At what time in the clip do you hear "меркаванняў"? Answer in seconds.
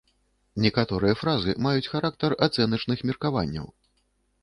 3.11-3.73